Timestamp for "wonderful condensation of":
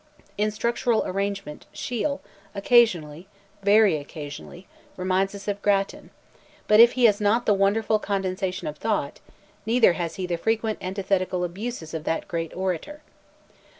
7.53-8.79